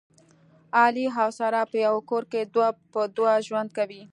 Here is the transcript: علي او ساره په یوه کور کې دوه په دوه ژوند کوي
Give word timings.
علي 0.81 1.05
او 1.21 1.29
ساره 1.37 1.61
په 1.71 1.77
یوه 1.85 2.01
کور 2.09 2.23
کې 2.31 2.41
دوه 2.53 2.67
په 2.93 3.01
دوه 3.15 3.33
ژوند 3.47 3.69
کوي 3.77 4.01